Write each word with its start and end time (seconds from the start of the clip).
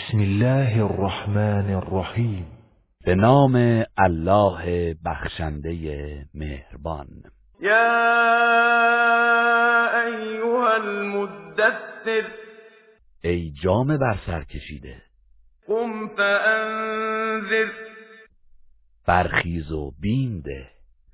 بسم 0.00 0.18
الله 0.18 0.84
الرحمن 0.84 1.74
الرحیم. 1.74 2.46
به 3.04 3.14
نام 3.14 3.84
الله 3.98 4.94
بخشنده 5.04 5.72
مهربان. 6.34 7.08
یا 7.60 7.72
ایها 10.06 10.74
المدثر. 10.74 12.28
ای 13.24 13.52
جام 13.62 13.96
بر 13.96 14.16
سر 14.26 14.44
کشیده. 14.44 15.02
قم 15.68 16.08
فانذر. 16.08 17.70
برخیز 19.06 19.72
و 19.72 19.92
بینده 20.00 20.66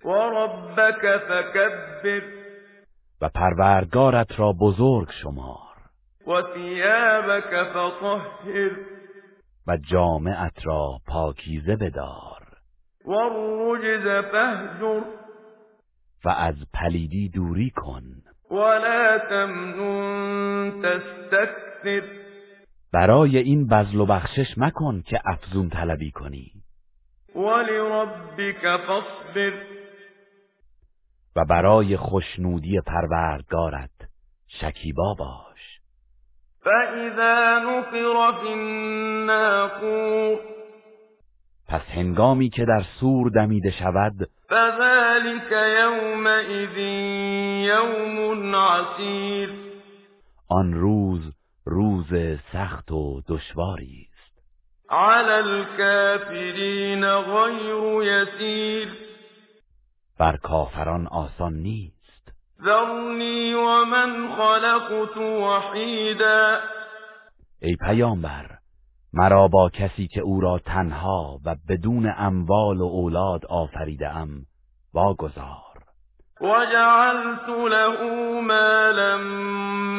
و 0.05 0.09
ربک 0.09 1.01
فکبر. 1.01 2.23
و 3.21 3.29
پروردگارت 3.29 4.41
را 4.41 4.53
بزرگ 4.53 5.11
شمار 5.23 5.66
و 6.27 6.43
ثیابک 6.55 7.63
فطهر. 7.63 8.71
و 9.67 9.77
جامعت 9.77 10.67
را 10.67 10.99
پاکیزه 11.07 11.77
بدار. 11.77 12.43
و 13.05 13.11
الرجز 13.11 14.25
فهجر 14.25 15.03
و 16.25 16.29
از 16.29 16.55
پلیدی 16.75 17.29
دوری 17.29 17.71
کن. 17.71 18.03
ولا 18.51 19.19
تمنن 19.19 20.83
تستكثر 20.83 22.03
برای 22.93 23.39
این 23.39 23.67
بذل 23.67 24.01
و 24.01 24.07
بخشش 24.07 24.55
مکن 24.57 25.03
که 25.07 25.21
افزون 25.25 25.69
طلبی 25.69 26.11
کنی. 26.11 26.53
ولربك 27.35 28.77
فاصبر. 28.77 29.53
و 31.37 31.45
برای 31.45 31.97
خوشنودی 31.97 32.81
پروردگارت 32.81 33.91
شکیبا 34.49 35.15
باش. 35.15 35.76
فاذا 36.67 37.59
نقر 37.59 38.33
في 38.43 38.53
الناقور 38.53 40.39
پس 41.69 41.81
هنگامی 41.89 42.49
که 42.51 42.65
در 42.65 42.83
سور 43.01 43.31
دمیده 43.31 43.71
شود 43.71 44.29
فذلك 44.49 45.53
يومئذ 45.53 46.79
يوم 47.69 48.55
عسير 48.57 49.51
آن 50.49 50.75
روز 50.75 51.33
روز 51.67 52.39
سخت 52.53 52.93
و 52.93 53.23
دشواری 53.29 54.09
است. 54.13 54.37
على 54.91 55.41
الكافرين 55.41 57.05
غير 57.05 58.03
يسير 58.03 58.89
بر 60.19 60.37
کافران 60.37 61.07
آسان 61.07 61.53
نیست 61.53 61.96
ذرني 62.63 63.55
ومن 63.55 64.29
خلقت 64.29 65.17
وحيدا. 65.17 66.61
ای 67.63 67.77
پیامبر 67.77 68.47
مرا 69.13 69.49
با 69.49 69.71
کسی 69.71 70.07
که 70.07 70.21
او 70.21 70.41
را 70.41 70.59
تنها 70.59 71.41
و 71.45 71.57
بدون 71.69 72.13
اموال 72.17 72.81
و 72.81 72.85
اولاد 72.85 73.47
آفریده 73.47 74.09
ام 74.09 74.29
واگذار. 74.95 75.77
وجعلت 76.41 77.49
له 77.49 78.03
مالا 78.41 79.19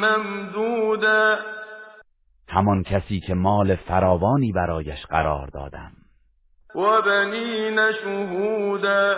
ممدودا. 0.01 1.37
همان 2.47 2.83
کسی 2.83 3.19
که 3.19 3.33
مال 3.33 3.75
فراوانی 3.75 4.51
برایش 4.51 5.05
قرار 5.05 5.47
دادم. 5.47 5.91
وبنين 6.75 7.91
شهودا. 7.91 9.17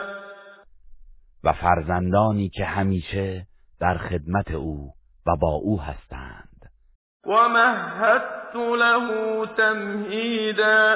و 1.43 1.53
فرزندانی 1.53 2.49
که 2.49 2.65
همیشه 2.65 3.47
در 3.79 3.97
خدمت 3.97 4.51
او 4.51 4.93
و 5.27 5.35
با 5.35 5.51
او 5.51 5.81
هستند. 5.81 6.71
ومهدت 7.25 8.55
له 8.55 9.45
تمهیدا 9.57 10.95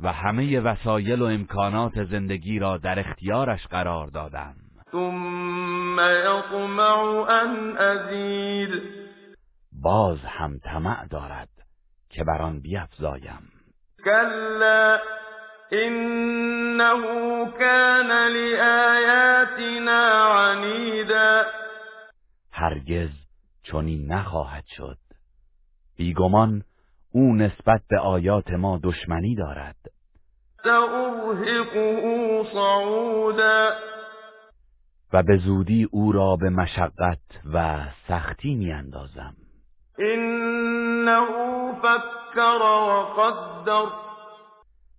و 0.00 0.12
همه 0.12 0.60
وسایل 0.60 1.22
و 1.22 1.24
امکانات 1.24 2.04
زندگی 2.04 2.58
را 2.58 2.78
در 2.78 2.98
اختیارش 2.98 3.66
قرار 3.66 4.06
دادم. 4.06 4.54
ثم 4.92 6.00
يطمع 6.00 6.98
ان 7.30 7.76
ازید 7.76 8.82
باز 9.82 10.18
هم 10.24 10.58
طمع 10.58 11.06
دارد 11.06 11.48
که 12.10 12.24
بر 12.24 12.42
آن 12.42 12.60
بیفزایم. 12.60 13.50
كلا 14.04 14.98
انه 15.72 17.02
كان 17.58 18.10
لآیاتنا 18.28 19.23
هرگز 22.84 23.10
چنین 23.62 24.12
نخواهد 24.12 24.64
شد. 24.76 24.98
بیگمان 25.96 26.62
او 27.12 27.34
نسبت 27.34 27.82
به 27.88 27.98
آیات 27.98 28.50
ما 28.50 28.80
دشمنی 28.82 29.34
دارد. 29.34 29.76
صعودا. 32.52 33.70
و 35.12 35.22
به 35.22 35.36
زودی 35.36 35.88
او 35.90 36.12
را 36.12 36.36
به 36.36 36.50
مشقت 36.50 37.18
و 37.54 37.84
سختی 38.08 38.54
میاندازم. 38.54 39.34
انه 39.98 41.26
فکر 41.82 42.58
وقدر 42.62 43.88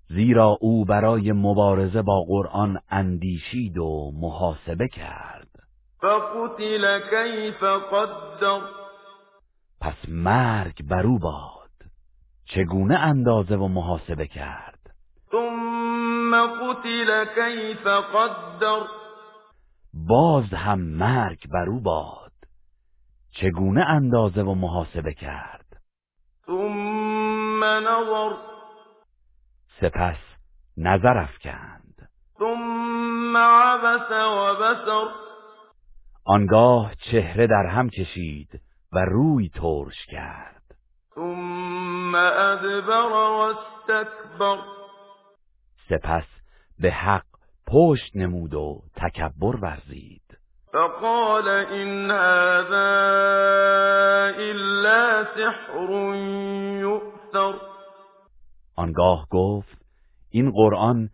زیرا 0.10 0.58
او 0.62 0.86
برای 0.86 1.32
مبارزه 1.32 2.02
با 2.02 2.24
قرآن 2.28 2.80
اندیشید 2.90 3.78
و 3.78 4.12
محاسبه 4.16 4.88
کرد. 4.88 5.35
فقتل 6.06 7.00
كيف 7.00 7.64
قدر. 7.64 8.62
پس 9.82 10.10
مرگ 10.10 10.88
بر 10.90 11.06
او 11.06 11.20
باد. 11.20 11.70
چگونه 12.46 13.00
اندازه 13.00 13.56
و 13.56 13.68
محاسبه 13.68 14.28
کرد؟ 14.28 14.80
ثم 15.32 16.48
قتل 16.48 17.26
كيف 17.36 17.88
قدر. 17.88 18.82
باز 19.94 20.54
هم 20.54 20.80
مرگ 20.80 21.50
بر 21.54 21.70
او 21.70 21.80
باد. 21.80 22.32
چگونه 23.32 23.86
اندازه 23.86 24.42
و 24.42 24.56
محاسبه 24.56 25.14
کرد؟ 25.14 25.66
ثم 26.46 27.64
نظر. 27.64 28.36
سپس 29.82 30.22
نظر 30.78 31.18
افکند. 31.18 32.10
ثم 32.40 33.38
عبس 33.38 34.12
وبسر 34.12 35.25
آنگاه 36.26 36.96
چهره 36.96 37.48
در 37.48 37.66
هم 37.66 37.90
کشید 37.90 38.62
و 38.92 39.00
روی 39.00 39.50
ترش 39.50 40.06
کرد. 40.06 40.62
ثم 41.16 42.16
ادبر 42.16 43.10
واستكبر 43.10 44.58
سپس 45.90 46.28
به 46.80 46.92
حق 46.92 47.26
پشت 47.68 48.16
نمود 48.16 48.54
و 48.54 48.82
تکبر 48.96 49.56
ورزید. 49.56 50.22
فقال 50.72 51.48
ان 51.48 52.12
هذا 52.12 52.86
الا 54.38 55.26
سحر 55.36 56.16
يؤثر 56.80 57.54
آنگاه 58.76 59.28
گفت 59.30 59.78
این 60.30 60.52
قرآن 60.52 61.10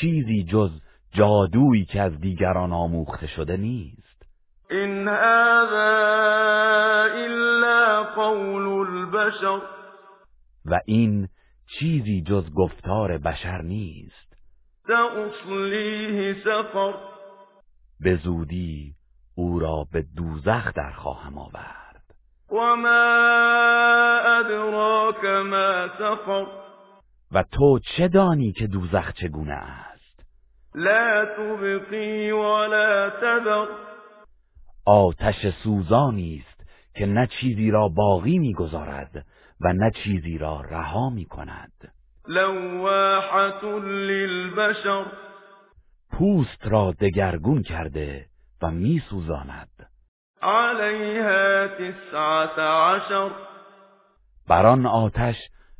چیزی 0.00 0.44
جز 0.44 0.70
جادویی 1.12 1.84
که 1.84 2.00
از 2.00 2.20
دیگران 2.20 2.72
آموخته 2.72 3.26
شده 3.26 3.56
نیست. 3.56 4.05
ان 4.70 5.08
هذا 5.08 5.94
الا 7.14 8.02
قول 8.02 8.88
البشر. 8.88 9.60
و 10.64 10.80
این 10.86 11.28
چیزی 11.78 12.22
جز 12.22 12.50
گفتار 12.54 13.18
بشر 13.18 13.62
نیست. 13.62 14.36
سأصليه 14.86 16.44
سقر. 16.44 16.94
به 18.00 18.16
زودی 18.16 18.94
او 19.34 19.58
را 19.58 19.86
به 19.92 20.04
دوزخ 20.16 20.72
در 20.74 20.90
خواهم 20.90 21.38
آورد. 21.38 22.14
وما 22.50 23.26
ادراك 24.38 25.24
ما 25.24 25.88
سقر. 25.98 26.46
و 27.32 27.42
تو 27.52 27.78
چه 27.78 28.08
دانی 28.08 28.52
که 28.52 28.66
دوزخ 28.66 29.12
چگونه 29.12 29.54
است؟ 29.54 30.26
لا 30.74 31.24
تبقي 31.24 32.30
ولا 32.30 33.10
تذر. 33.10 33.85
آتش 34.86 35.46
سوزانی 35.64 36.44
است 36.46 36.70
که 36.94 37.06
نه 37.06 37.28
چیزی 37.40 37.70
را 37.70 37.88
باقی 37.88 38.38
می‌گذارد 38.38 39.26
و 39.60 39.72
نه 39.72 39.90
چیزی 39.90 40.38
را 40.38 40.60
رها 40.60 41.10
می 41.10 41.24
کند 41.24 41.72
لواحة 42.28 43.64
للبشر. 43.84 45.04
پوست 46.12 46.66
را 46.66 46.94
دگرگون 47.00 47.62
کرده 47.62 48.26
و 48.62 48.70
می 48.70 49.02
سوزاند 49.10 49.68
عليها 50.42 51.68
تسعة 51.68 52.60
عشر. 52.60 53.30
بر 54.48 54.66
آن 54.66 54.86
آتش 54.86 55.36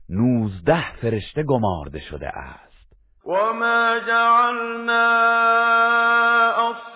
نوزده 0.09 0.97
فرشته 0.97 1.43
گمارده 1.43 2.01
شده 2.01 2.29
است. 2.29 2.67
وما 3.27 3.99
جعلنا 4.07 4.97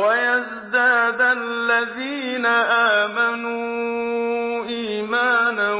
ويزداد 0.00 1.20
الذين 1.20 2.46
آمنوا 2.96 4.64
إيمانا 4.68 5.74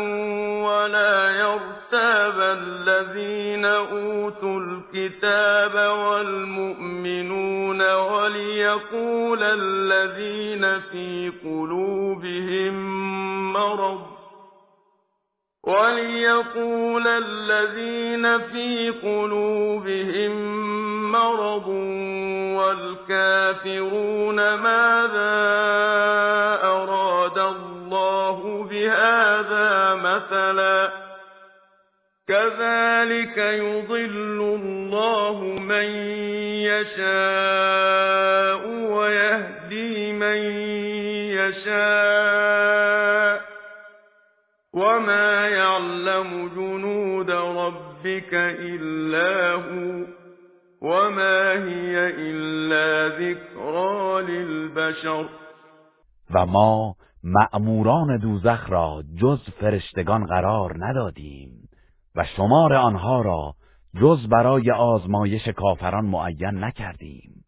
ولا 0.64 1.30
يرتاب 1.30 2.40
الذين 2.40 3.64
أوتوا 3.64 4.60
الكتاب 4.60 5.74
والمؤمنون 5.98 7.82
وليقول 7.92 9.42
الذين 9.42 10.80
في 10.80 11.32
قلوبهم 11.44 12.74
مرض 13.52 14.00
وليقول 15.64 17.06
الذين 17.08 18.38
في 18.38 18.90
قلوبهم 18.90 20.32
مرض 21.12 21.68
والكافرون 22.60 24.36
ماذا 24.36 25.40
أراد 26.62 27.38
الله 27.38 28.66
بهذا 28.70 29.94
مثلا؟ 29.94 30.90
كذلك 32.28 33.36
يضل 33.36 34.58
الله 34.60 35.38
من 35.60 35.84
يشاء 36.70 38.62
ويهدي 38.68 40.12
من 40.12 40.36
يشاء. 41.40 43.40
وما 44.72 45.48
يعلم 45.48 46.50
جنود 46.56 47.30
ربك 47.30 48.34
إلا 48.34 49.52
هو. 49.52 50.19
وما 50.82 51.52
هي 51.52 51.96
إلا 52.16 53.08
ذكرى 53.08 54.22
للبشر. 54.22 55.28
و 56.34 56.46
ما 56.46 56.94
مأموران 57.24 58.18
دوزخ 58.18 58.70
را 58.70 59.02
جز 59.16 59.40
فرشتگان 59.60 60.26
قرار 60.26 60.86
ندادیم 60.86 61.68
و 62.16 62.24
شمار 62.36 62.74
آنها 62.74 63.22
را 63.22 63.54
جز 64.00 64.28
برای 64.28 64.70
آزمایش 64.70 65.48
کافران 65.48 66.04
معین 66.04 66.64
نکردیم 66.64 67.44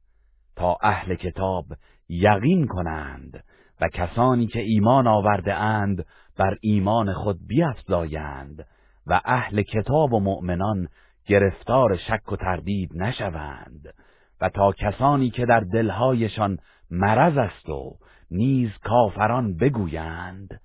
تا 0.57 0.77
اهل 0.83 1.15
کتاب 1.15 1.65
یقین 2.09 2.67
کنند 2.67 3.45
و 3.81 3.89
کسانی 3.89 4.47
که 4.47 4.61
ایمان 4.61 5.07
آورده 5.07 5.55
اند 5.55 6.07
بر 6.39 6.57
ایمان 6.61 7.13
خود 7.13 7.39
بیفزایند 7.47 8.67
و 9.07 9.21
اهل 9.25 9.63
کتاب 9.63 10.13
و 10.13 10.21
مؤمنان 10.21 10.89
گرفتار 11.27 11.97
شک 11.97 12.33
و 12.33 12.37
تردید 12.37 12.91
نشوند 12.95 13.95
و 14.41 14.49
تا 14.49 14.73
کسانی 14.73 15.31
که 15.31 15.47
در 15.47 15.61
دلهایشان 15.61 16.59
مرض 16.91 17.37
است 17.37 17.69
و 17.69 17.97
نیز 18.31 18.71
کافران 18.85 19.57
بگویند 19.57 20.61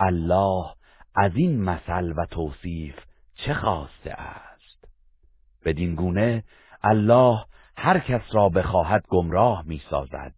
الله 0.00 0.64
از 1.14 1.32
این 1.34 1.62
مثل 1.62 2.12
و 2.16 2.26
توصیف 2.26 2.94
چه 3.34 3.54
خواسته 3.54 4.12
است؟ 4.12 4.88
بدین 5.64 5.94
گونه 5.94 6.44
الله 6.82 7.44
هر 7.76 7.98
کس 7.98 8.22
را 8.32 8.48
بخواهد 8.48 9.04
گمراه 9.08 9.64
می 9.66 9.82
سازد 9.90 10.34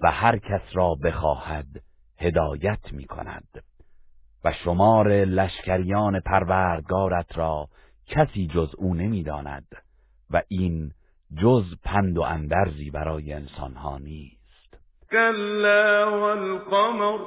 و 0.00 0.10
هر 0.10 0.38
کس 0.38 0.62
را 0.72 0.94
بخواهد 0.94 1.66
هدایت 2.18 2.92
می 2.92 3.04
کند 3.04 3.64
و 4.44 4.52
شمار 4.52 5.08
لشکریان 5.08 6.20
پروردگارت 6.20 7.38
را 7.38 7.68
کسی 8.06 8.46
جز 8.46 8.74
او 8.78 8.94
نمی‌داند 8.94 9.66
و 10.30 10.42
این 10.48 10.92
جز 11.42 11.64
پند 11.82 12.18
و 12.18 12.22
اندرزی 12.22 12.90
برای 12.90 13.32
انسانها 13.32 13.98
نیست. 13.98 14.78
كلا 15.10 16.20
والقمر. 16.20 17.18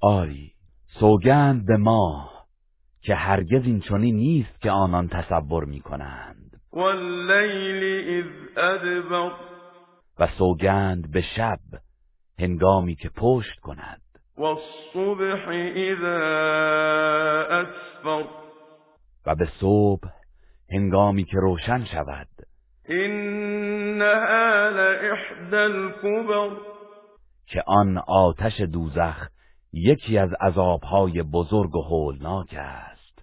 آری 0.00 0.52
سوگند 1.00 1.66
به 1.66 1.76
ماه 1.76 2.46
که 3.02 3.14
هرگز 3.14 3.64
این 3.64 3.80
چنین 3.80 4.16
نیست 4.16 4.60
که 4.60 4.70
آنان 4.70 5.08
تصور 5.08 5.64
می 5.64 5.80
کنند 5.80 6.60
واللیل 6.72 8.08
اذ 8.08 8.58
ادبر. 8.58 9.32
و 10.18 10.28
سوگند 10.38 11.10
به 11.10 11.22
شب 11.36 11.58
هنگامی 12.38 12.96
که 12.96 13.08
پشت 13.16 13.60
کند. 13.60 14.00
والصبح 14.36 15.48
اذا 15.76 16.16
اسفر. 17.50 18.45
و 19.26 19.34
به 19.34 19.48
صبح 19.60 20.08
هنگامی 20.70 21.24
که 21.24 21.36
روشن 21.36 21.84
شود. 21.84 22.28
إنها 22.90 24.68
لإحدى 24.68 25.56
الكبر. 25.56 26.50
که 27.46 27.62
آن 27.66 27.98
آتش 27.98 28.60
دوزخ 28.60 29.28
یکی 29.72 30.18
از 30.18 30.30
عذابهای 30.40 31.22
بزرگ 31.22 31.76
و 31.76 31.82
هولناک 31.82 32.54
است. 32.58 33.18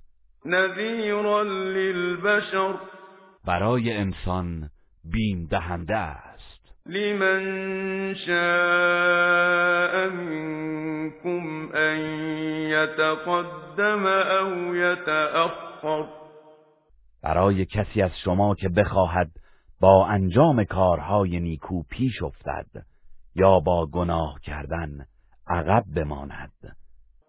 نذيرا 0.45 1.43
للبشر. 1.43 2.75
برای 3.45 3.97
انسان 3.97 4.69
بیم 5.03 5.47
دهنده 5.51 5.97
است. 5.97 6.52
لمن 6.85 8.15
شاء 8.15 10.09
منكم 10.09 11.71
أن 11.75 11.97
يتقدم 12.69 14.07
أو 14.07 14.75
يتأخر. 14.75 16.07
برای 17.23 17.65
کسی 17.65 18.01
از 18.01 18.11
شما 18.23 18.55
که 18.55 18.69
بخواهد 18.69 19.31
با 19.79 20.07
انجام 20.07 20.63
کارهای 20.63 21.39
نیکو 21.39 21.83
پیش 21.83 22.23
افتد 22.23 22.85
یا 23.35 23.59
با 23.59 23.85
گناه 23.85 24.39
کردن 24.43 25.05
عقب 25.47 25.83
بماند. 25.95 26.75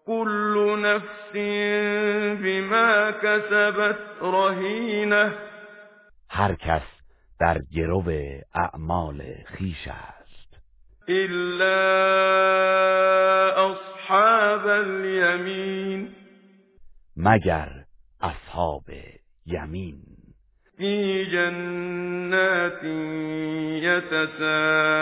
كل 0.05 0.79
نفس 0.85 1.31
بما 2.43 3.11
كسبت 3.11 3.97
رهينه 4.21 5.31
هر 6.29 6.55
کس 6.55 6.94
در 7.39 7.61
گرو 7.75 8.11
اعمال 8.53 9.23
خیش 9.45 9.87
است. 9.87 10.25
إلا 11.09 11.75
أصحاب 13.71 14.67
اليمين 14.67 16.09
مگر 17.17 17.69
اصحاب 18.21 18.83
یمین. 19.45 20.01
في 20.77 21.25
جنات 21.25 22.83
يتساءلون 23.83 24.95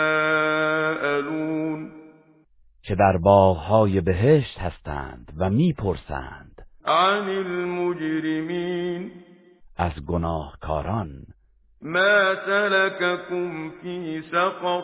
که 2.82 2.94
در 2.94 3.16
باغهای 3.16 4.00
بهشت 4.00 4.58
هستند 4.58 5.32
و 5.38 5.50
می‌پرسند. 5.50 6.66
عن 6.84 7.28
المجرمين 7.28 9.10
از 9.76 9.92
گناهکاران 10.06 11.26
ما 11.84 12.34
سلككم 12.46 13.70
في 13.70 14.22
سقر. 14.32 14.82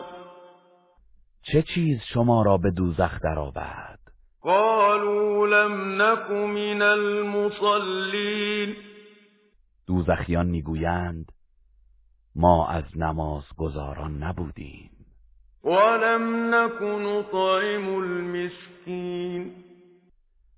چه 1.41 1.61
چیز 1.61 1.99
شما 2.13 2.43
را 2.43 2.57
به 2.57 2.71
دوزخ 2.71 3.19
درآورد؟ 3.23 3.99
قالوا 4.41 5.47
لم 5.47 6.01
نك 6.01 6.31
من 6.31 6.81
المصلين. 6.81 8.75
دوزخیان 9.87 10.47
می‌گویند 10.47 11.31
ما 12.35 12.67
از 12.67 12.97
نماز 12.97 13.43
گزاران 13.57 14.23
نبودیم. 14.23 14.91
ولم 15.63 16.55
نك 16.55 16.81
نطعم 16.81 17.95
المسكين. 17.95 19.51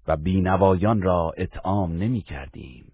و 0.07 0.17
بینوایان 0.17 1.01
را 1.01 1.31
اطعام 1.37 1.91
نمی 1.91 2.21
کردیم 2.21 2.92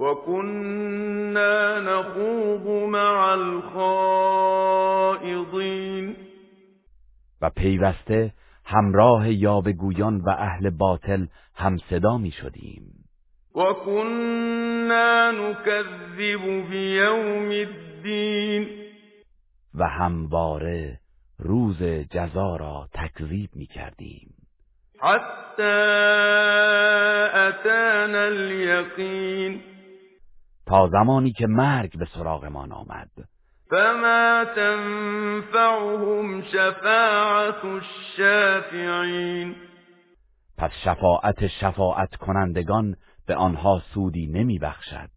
وكنا 0.00 1.80
نخوض 1.80 2.66
مع 2.88 3.32
الخائضين. 3.32 4.66
و 7.42 7.50
پیوسته 7.50 8.32
همراه 8.64 9.32
یاوهگویان 9.32 10.20
و 10.20 10.30
اهل 10.30 10.70
باطل 10.70 11.26
همصدا 11.54 12.18
می 12.18 12.30
شدیم 12.30 12.82
وكنا 13.54 15.30
نكذب 15.30 16.68
بيوم 16.70 17.50
الدين. 17.50 18.68
و 19.74 19.84
همواره 19.88 21.00
روز 21.38 21.82
جزا 21.82 22.56
را 22.56 22.88
تکذیب 22.92 23.50
می 23.54 23.66
کردیم 23.66 24.34
حتى 25.00 25.62
أتانا 27.34 28.26
اليقين. 28.26 29.75
تا 30.66 30.88
زمانی 30.88 31.32
که 31.32 31.46
مرگ 31.46 31.98
به 31.98 32.06
سراغمان 32.14 32.72
آمد. 32.72 33.10
فما 33.70 34.44
تنفعهم 34.56 36.42
شفاعت 36.42 37.64
الشافعین 37.64 39.56
پس 40.58 40.70
شفاعت 40.84 41.46
شفاعت 41.46 42.16
کنندگان 42.16 42.96
به 43.26 43.34
آنها 43.34 43.82
سودی 43.94 44.26
نمی 44.26 44.58
بخشد. 44.58 45.10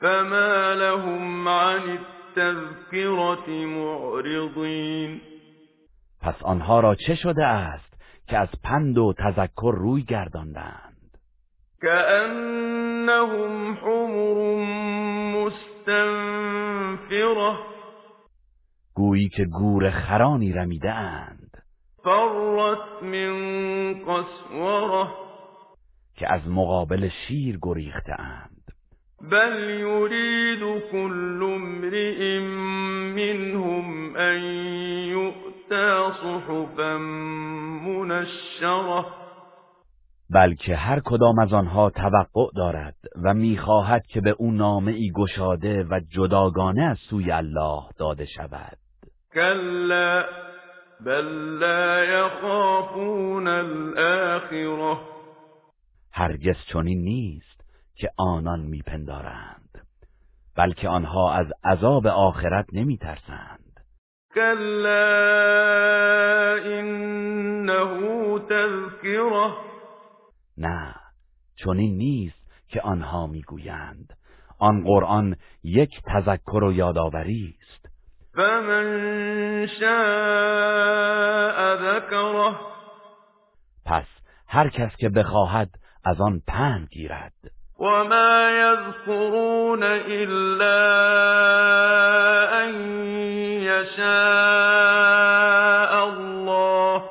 فما 0.00 0.72
لهم 0.72 1.48
عن 1.48 1.98
التذکرة 2.36 3.66
معرضین 3.66 5.20
پس 6.20 6.34
آنها 6.42 6.80
را 6.80 6.94
چه 6.94 7.14
شده 7.14 7.44
است 7.46 7.94
که 8.28 8.38
از 8.38 8.48
پند 8.64 8.98
و 8.98 9.14
تذکر 9.18 9.74
روی 9.76 10.02
گرداندند؟ 10.02 11.18
كأنهم 11.82 13.74
حمر 13.74 14.83
مستنفرة. 15.88 17.58
گویی 18.94 19.28
که 19.28 19.44
گور 19.44 19.90
خرانی 19.90 20.52
رمیده 20.52 20.92
اند 20.92 21.50
فرت 22.04 23.02
من 23.02 23.94
قسوره. 23.94 25.08
که 26.16 26.32
از 26.32 26.48
مقابل 26.48 27.08
شیر 27.08 27.58
گریخته 27.62 28.20
اند 28.20 28.64
بل 29.20 29.70
يريد 29.70 30.82
كل 30.92 31.42
امرئ 31.42 32.38
منهم 33.14 34.16
أن 34.16 34.40
يؤتى 35.08 36.12
صحفا 36.22 36.98
منشرة. 37.86 39.23
بلکه 40.34 40.76
هر 40.76 41.00
کدام 41.00 41.38
از 41.38 41.52
آنها 41.52 41.90
توقع 41.90 42.46
دارد 42.56 42.94
و 43.22 43.34
می‌خواهد 43.34 44.06
که 44.06 44.20
به 44.20 44.30
او 44.30 44.50
نامه 44.52 44.92
ای 44.92 45.10
گشاده 45.14 45.84
و 45.84 46.00
جداگانه 46.10 46.82
از 46.82 46.98
سوی 47.10 47.32
الله 47.32 47.82
داده 47.98 48.26
شود. 48.26 48.78
كلا 49.34 50.24
بل 51.00 51.24
لا 51.58 52.04
يخافون 52.04 53.48
الآخرة 53.48 54.98
هرگز 56.12 56.56
چنین 56.72 57.02
نیست 57.02 57.60
که 57.94 58.10
آنان 58.16 58.60
میپندارند 58.60 59.86
بلکه 60.56 60.88
آنها 60.88 61.32
از 61.32 61.46
عذاب 61.64 62.06
آخرت 62.06 62.66
نمیترسند. 62.72 63.80
كلا 64.34 65.34
إنه 66.80 68.38
تذكرة 68.38 69.73
نه 70.58 70.94
چنین 71.56 71.96
نیست 71.96 72.50
که 72.68 72.80
آنها 72.80 73.26
می‌گویند. 73.26 74.12
آن 74.58 74.84
قرآن 74.84 75.36
یک 75.64 76.00
تذکر 76.04 76.64
و 76.64 76.72
یادآوری 76.72 77.54
است. 77.60 77.88
فمن 78.34 79.66
شاء 79.66 81.76
ذكره 81.76 82.54
پس 83.86 84.06
هر 84.48 84.68
کس 84.68 84.96
که 84.96 85.08
بخواهد 85.08 85.68
از 86.04 86.20
آن 86.20 86.42
پند 86.46 86.88
گیرد. 86.88 87.32
وما 87.78 88.50
يذكرون 88.50 89.82
إلا 89.82 90.80
أن 92.64 92.74
يشاء 93.62 94.04
الله. 96.08 97.02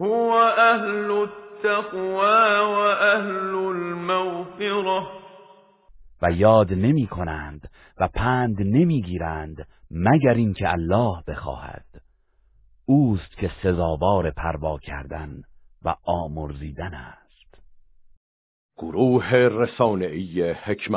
هو 0.00 0.34
أهل 0.58 1.28
التقوى 1.56 2.60
وأهل 2.60 3.54
المغفرة. 3.54 5.06
و 6.22 6.30
یاد 6.30 6.72
نمی 6.72 7.06
کنند 7.06 7.70
و 8.00 8.08
پند 8.08 8.56
نمی 8.60 9.02
گیرند 9.02 9.66
مگر 9.90 10.34
اینکه 10.34 10.72
الله 10.72 11.22
بخواهد. 11.28 11.84
اوست 12.86 13.36
که 13.36 13.50
سزاوار 13.62 14.30
پروا 14.30 14.78
کردن 14.78 15.42
و 15.84 15.94
آمرزیدن 16.02 16.94
است. 16.94 17.62
گروه 18.78 19.32
رسانه‌ای 19.32 20.50
حکمت. 20.50 20.94